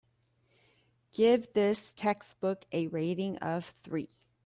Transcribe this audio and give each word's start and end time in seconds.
Give 1.13 1.53
this 1.53 1.93
textbook 1.93 2.65
a 2.71 2.87
rating 2.87 3.37
of 3.37 3.65
three. 3.65 4.09